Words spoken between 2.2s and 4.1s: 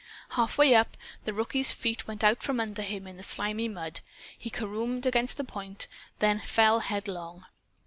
out from under him in the slimy mud.